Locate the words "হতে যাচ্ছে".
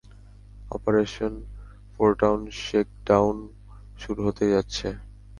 4.27-4.87